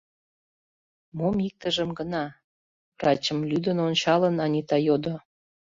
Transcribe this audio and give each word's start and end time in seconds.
—Мом 1.17 1.35
иктыжым 1.47 1.89
гына?— 1.99 2.23
врачым 2.99 3.39
лӱдын 3.49 3.77
ончалын, 3.87 4.35
Анита 4.45 4.77
йодо. 4.87 5.15